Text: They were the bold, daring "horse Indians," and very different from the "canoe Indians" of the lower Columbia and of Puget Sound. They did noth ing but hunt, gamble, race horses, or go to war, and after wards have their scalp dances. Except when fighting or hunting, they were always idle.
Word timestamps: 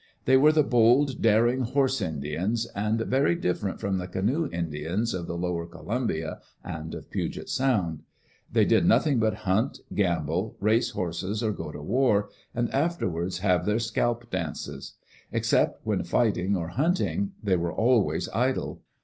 They 0.25 0.35
were 0.35 0.51
the 0.51 0.63
bold, 0.63 1.21
daring 1.21 1.61
"horse 1.61 2.01
Indians," 2.01 2.65
and 2.73 3.01
very 3.01 3.35
different 3.35 3.79
from 3.79 3.99
the 3.99 4.07
"canoe 4.07 4.49
Indians" 4.51 5.13
of 5.13 5.27
the 5.27 5.37
lower 5.37 5.67
Columbia 5.67 6.39
and 6.63 6.95
of 6.95 7.11
Puget 7.11 7.49
Sound. 7.49 8.01
They 8.51 8.65
did 8.65 8.83
noth 8.87 9.05
ing 9.05 9.19
but 9.19 9.35
hunt, 9.45 9.77
gamble, 9.93 10.57
race 10.59 10.89
horses, 10.89 11.43
or 11.43 11.51
go 11.51 11.71
to 11.71 11.83
war, 11.83 12.29
and 12.55 12.73
after 12.73 13.07
wards 13.07 13.41
have 13.41 13.67
their 13.67 13.77
scalp 13.77 14.31
dances. 14.31 14.93
Except 15.31 15.85
when 15.85 16.01
fighting 16.03 16.55
or 16.55 16.69
hunting, 16.69 17.33
they 17.43 17.55
were 17.55 17.71
always 17.71 18.27
idle. 18.29 18.81